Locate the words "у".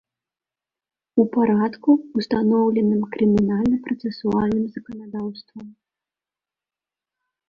1.23-1.25